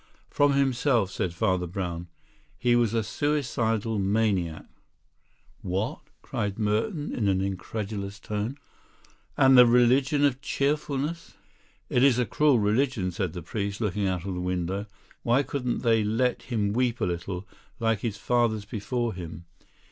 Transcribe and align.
"From 0.31 0.53
himself," 0.53 1.11
said 1.11 1.31
Father 1.31 1.67
Brown. 1.67 2.07
"He 2.57 2.75
was 2.75 2.95
a 2.95 3.03
suicidal 3.03 3.99
maniac." 3.99 4.65
"What?" 5.61 5.99
cried 6.23 6.57
Merton 6.57 7.13
in 7.13 7.27
an 7.27 7.39
incredulous 7.41 8.19
tone. 8.19 8.57
"And 9.37 9.55
the 9.55 9.67
Religion 9.67 10.25
of 10.25 10.41
Cheerfulness" 10.41 11.35
"It 11.91 12.01
is 12.03 12.17
a 12.17 12.25
cruel 12.25 12.57
religion," 12.57 13.11
said 13.11 13.33
the 13.33 13.43
priest, 13.43 13.79
looking 13.79 14.07
out 14.07 14.25
of 14.25 14.33
the 14.33 14.41
window. 14.41 14.87
"Why 15.21 15.43
couldn't 15.43 15.83
they 15.83 16.03
let 16.03 16.41
him 16.49 16.73
weep 16.73 16.99
a 16.99 17.05
little, 17.05 17.47
like 17.79 17.99
his 17.99 18.17
fathers 18.17 18.65
before 18.65 19.13
him? 19.13 19.45